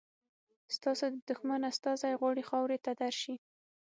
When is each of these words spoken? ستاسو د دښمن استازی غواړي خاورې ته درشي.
ستاسو 0.75 1.05
د 1.13 1.17
دښمن 1.29 1.61
استازی 1.71 2.13
غواړي 2.19 2.43
خاورې 2.49 2.77
ته 2.85 2.91
درشي. 3.01 3.35